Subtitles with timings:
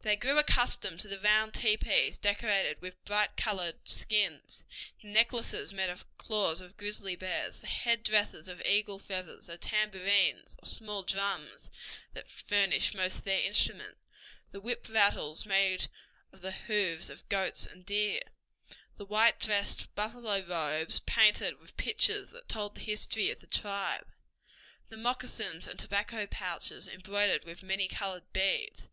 [0.00, 4.64] They grew accustomed to the round tepees decorated with bright colored skins,
[5.02, 9.58] the necklaces made of claws of grizzly bears, the head dresses of eagle feathers, the
[9.58, 11.68] tambourines, or small drums
[12.14, 13.76] that furnished most of their music,
[14.52, 15.88] the whip rattles made
[16.32, 18.22] of the hoofs of goats and deer,
[18.96, 24.10] the white dressed buffalo robes painted with pictures that told the history of the tribe,
[24.88, 28.88] the moccasins and tobacco pouches embroidered with many colored beads.